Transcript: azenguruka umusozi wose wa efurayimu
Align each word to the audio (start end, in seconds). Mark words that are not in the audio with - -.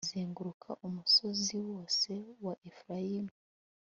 azenguruka 0.05 0.69
umusozi 0.87 1.55
wose 1.69 2.11
wa 2.45 2.53
efurayimu 2.69 3.33